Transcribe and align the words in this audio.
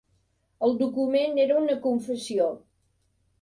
El 0.67 0.71
document 0.79 1.37
era 1.43 1.59
una 1.65 1.77
confessió. 1.85 2.49